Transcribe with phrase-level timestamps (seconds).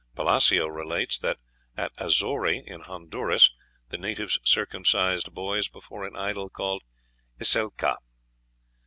[0.15, 1.37] Palacio relates that
[1.77, 3.51] at Azori, in Honduras,
[3.89, 6.81] the natives circumcised boys before an idol called
[7.39, 7.97] Icelca.